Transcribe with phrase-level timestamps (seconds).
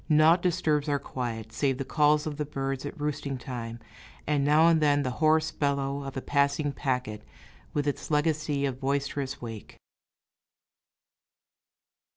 [0.09, 3.77] Naught disturbs our quiet, save the calls of the birds at roosting time,
[4.25, 7.21] and now and then the hoarse bellow of a passing packet,
[7.75, 9.77] with its legacy of boisterous wake.